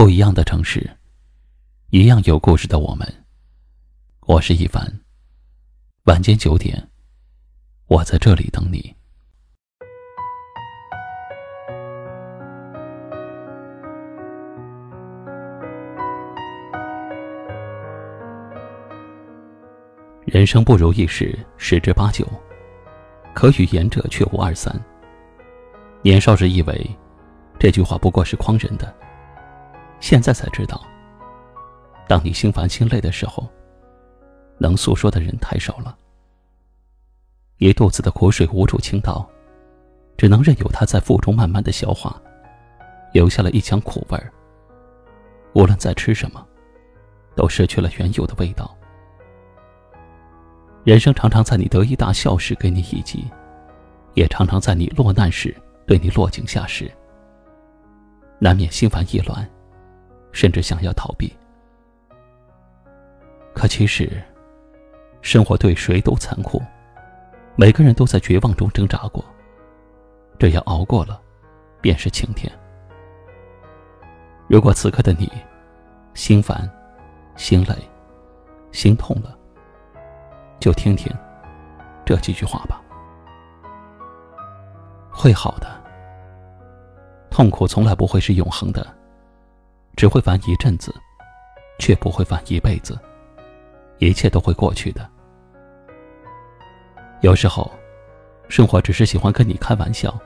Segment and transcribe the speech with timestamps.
[0.00, 0.96] 不一样的城市，
[1.90, 3.06] 一样有故事的我们。
[4.20, 4.82] 我是一凡。
[6.04, 6.88] 晚间九点，
[7.86, 8.96] 我在这里等你。
[20.24, 22.26] 人生不如意事十之八九，
[23.34, 24.74] 可与言者却无二三。
[26.00, 26.90] 年少时以为，
[27.58, 28.96] 这句话不过是诓人的。
[30.00, 30.82] 现在才知道，
[32.08, 33.46] 当你心烦心累的时候，
[34.58, 35.96] 能诉说的人太少了。
[37.58, 39.28] 一肚子的苦水无处倾倒，
[40.16, 42.20] 只能任由它在腹中慢慢的消化，
[43.12, 44.32] 留下了一腔苦味儿。
[45.52, 46.44] 无论再吃什么，
[47.36, 48.74] 都失去了原有的味道。
[50.82, 53.30] 人生常常在你得意大笑时给你一击，
[54.14, 55.54] 也常常在你落难时
[55.86, 56.90] 对你落井下石，
[58.38, 59.46] 难免心烦意乱。
[60.32, 61.34] 甚至想要逃避，
[63.54, 64.10] 可其实，
[65.22, 66.62] 生活对谁都残酷，
[67.56, 69.24] 每个人都在绝望中挣扎过。
[70.38, 71.20] 只要熬过了，
[71.80, 72.50] 便是晴天。
[74.48, 75.30] 如果此刻的你，
[76.14, 76.68] 心烦、
[77.36, 77.74] 心累、
[78.72, 79.36] 心痛了，
[80.58, 81.12] 就听听
[82.06, 82.80] 这几句话吧。
[85.10, 85.68] 会好的，
[87.30, 88.99] 痛苦从来不会是永恒的。
[89.96, 90.94] 只会烦一阵子，
[91.78, 92.98] 却不会烦一辈子。
[93.98, 95.08] 一切都会过去的。
[97.20, 97.70] 有时候，
[98.48, 100.18] 生活只是喜欢跟你开玩笑。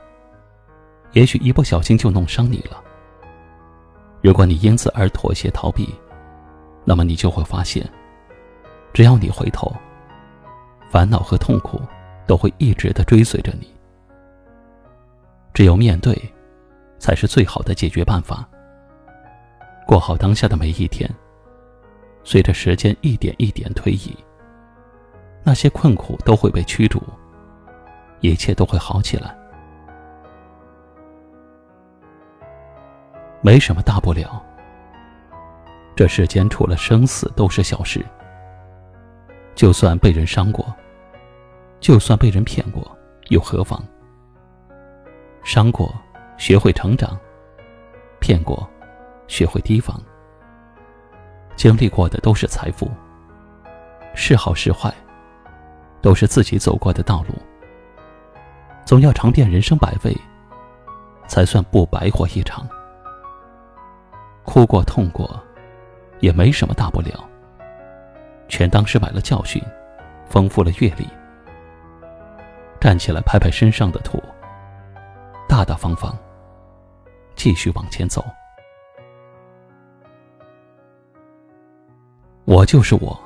[1.11, 2.81] 也许一不小心就弄伤你了。
[4.21, 5.93] 如果你因此而妥协逃避，
[6.83, 7.85] 那么你就会发现，
[8.93, 9.73] 只要你回头，
[10.89, 11.81] 烦恼和痛苦
[12.25, 13.73] 都会一直的追随着你。
[15.53, 16.17] 只有面对，
[16.97, 18.47] 才是最好的解决办法。
[19.85, 21.09] 过好当下的每一天。
[22.23, 24.17] 随着时间一点一点推移，
[25.43, 26.99] 那些困苦都会被驱逐，
[28.19, 29.37] 一切都会好起来。
[33.41, 34.43] 没什么大不了。
[35.95, 38.03] 这世间除了生死都是小事。
[39.53, 40.65] 就算被人伤过，
[41.79, 42.97] 就算被人骗过，
[43.29, 43.81] 又何妨？
[45.43, 45.93] 伤过，
[46.37, 47.15] 学会成长；
[48.19, 48.67] 骗过。
[49.27, 50.01] 学会提防，
[51.55, 52.89] 经历过的都是财富。
[54.13, 54.93] 是好是坏，
[56.01, 57.35] 都是自己走过的道路。
[58.85, 60.15] 总要尝遍人生百味，
[61.27, 62.65] 才算不白活一场。
[64.45, 65.41] 哭过痛过，
[66.19, 67.27] 也没什么大不了。
[68.47, 69.61] 全当是买了教训，
[70.29, 71.05] 丰富了阅历。
[72.79, 74.21] 站起来，拍拍身上的土，
[75.49, 76.15] 大大方方，
[77.35, 78.23] 继续往前走。
[82.45, 83.19] 我就是我。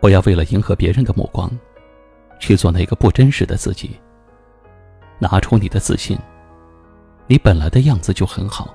[0.00, 1.50] 不要为了迎合别人的目光，
[2.38, 3.98] 去做那个不真实的自己。
[5.18, 6.18] 拿出你的自信，
[7.26, 8.74] 你本来的样子就很好。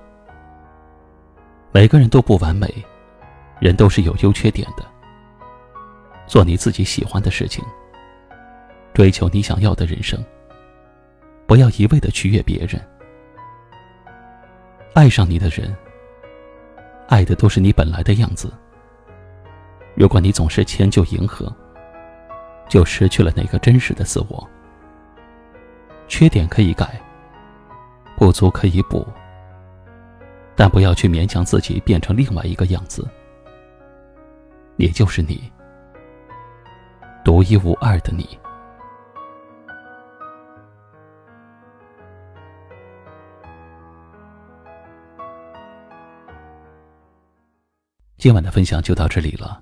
[1.71, 2.71] 每个人都不完美，
[3.59, 4.85] 人都是有优缺点的。
[6.27, 7.65] 做你自己喜欢的事情，
[8.93, 10.23] 追求你想要的人生。
[11.47, 12.79] 不要一味的取悦别人。
[14.93, 15.75] 爱上你的人，
[17.07, 18.53] 爱的都是你本来的样子。
[19.95, 21.51] 如果你总是迁就迎合，
[22.67, 24.47] 就失去了那个真实的自我。
[26.07, 27.01] 缺点可以改，
[28.17, 29.07] 不足可以补，
[30.55, 33.07] 但不要去勉强自己变成另外一个样子。
[34.75, 35.49] 你就是你，
[37.23, 38.37] 独一无二的你。
[48.17, 49.61] 今晚的分享就到这里了。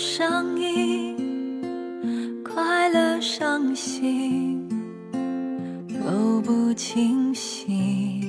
[0.00, 1.62] 声音，
[2.42, 4.66] 快乐伤心
[6.02, 8.22] 都不清晰，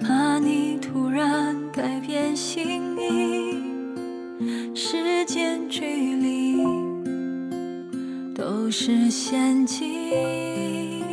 [0.00, 3.62] 怕你突然改变心意，
[4.74, 6.64] 时间距离
[8.34, 11.04] 都是陷阱。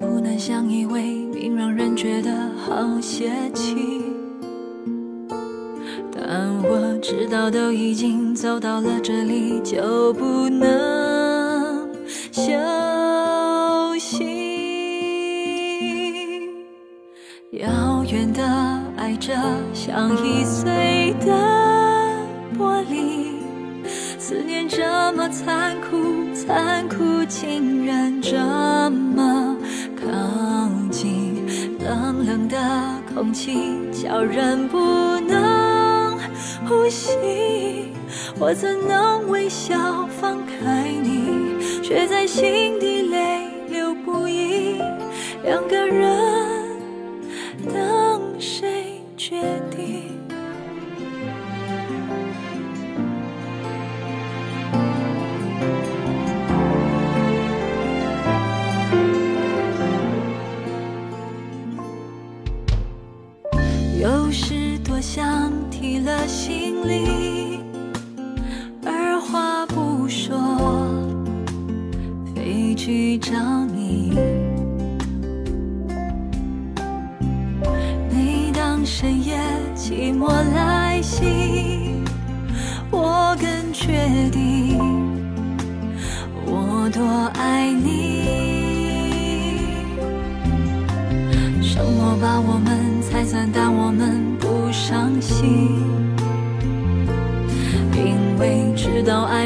[0.00, 3.97] 不能相依为命让人觉得好泄气，
[6.20, 11.88] 但我知道都已经走到了这里，就不能
[12.32, 12.52] 休
[13.98, 14.26] 息。
[17.52, 18.42] 遥远的
[18.96, 19.32] 爱着，
[19.72, 21.32] 像易碎的
[22.58, 23.38] 玻璃，
[24.18, 28.36] 思念这么残酷，残酷竟然这
[28.90, 29.56] 么
[29.96, 30.06] 靠
[30.90, 31.38] 近。
[31.80, 32.58] 冷冷的
[33.14, 34.78] 空气叫人不
[35.20, 35.47] 能，
[38.40, 44.80] 我怎能微笑放开你，却在心底泪流不已。
[45.42, 46.27] 两个人。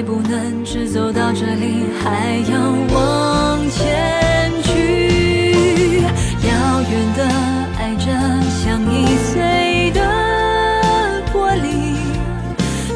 [0.05, 2.59] 不能只走到这里，还要
[2.95, 7.25] 往前去，遥远的
[7.79, 8.07] 爱着
[8.51, 10.01] 像易碎的
[11.33, 11.67] 玻璃。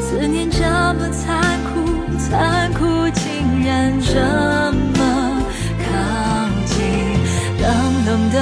[0.01, 0.59] 思念这
[0.93, 1.07] 么。
[1.09, 1.69] 残酷
[2.17, 3.23] 残酷竟
[3.65, 4.11] 然这
[4.97, 5.41] 么
[5.83, 5.87] 靠
[6.65, 6.75] 近，
[7.61, 7.65] 冷
[8.05, 8.35] 冷的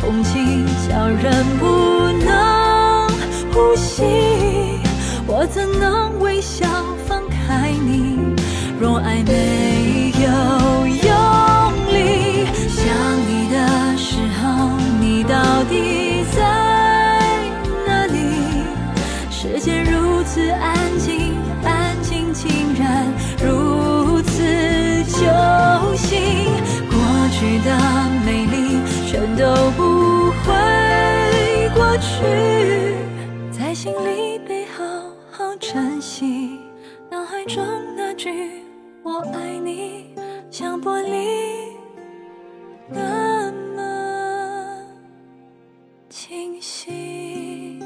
[0.00, 1.64] 空气叫人不
[2.24, 2.28] 能
[3.52, 3.94] 呼吸。
[5.26, 6.66] 我怎能微笑
[7.06, 7.35] 放开？
[8.96, 10.26] 我爱没有
[10.86, 11.12] 用
[11.92, 12.80] 力，想
[13.28, 16.40] 你的时候，你到底在
[17.86, 18.16] 哪里？
[19.28, 23.06] 世界如此安静，安静竟然。
[23.44, 24.42] 如此
[25.12, 26.48] 揪心，
[26.88, 26.96] 过
[27.32, 27.76] 去的
[28.24, 32.94] 美丽全都不会过去，
[33.52, 34.82] 在心里被好
[35.30, 36.60] 好珍惜。
[37.10, 37.62] 脑海中
[37.94, 38.64] 那句
[39.06, 40.12] 我爱你
[40.50, 41.76] 像玻璃
[42.88, 44.84] 那么
[46.08, 47.78] 清晰。